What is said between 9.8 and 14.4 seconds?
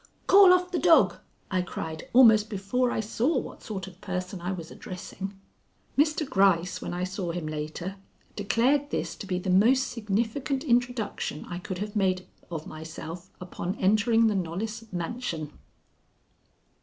significant introduction I could have made of myself upon entering the